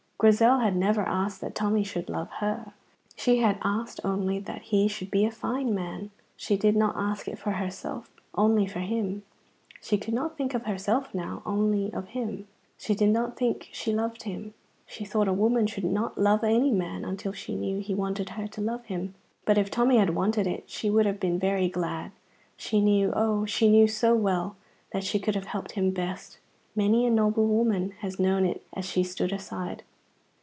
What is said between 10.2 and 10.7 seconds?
think of